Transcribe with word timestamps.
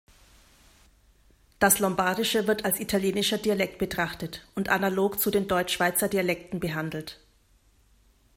Das 1.59 1.77
Lombardische 1.77 2.47
wird 2.47 2.65
als 2.65 2.79
italienischer 2.79 3.37
Dialekt 3.37 3.77
betrachtet 3.77 4.47
und 4.55 4.67
analog 4.67 5.19
zu 5.19 5.29
den 5.29 5.47
Deutschschweizer 5.47 6.07
Dialekten 6.09 6.59
behandelt. 6.59 7.19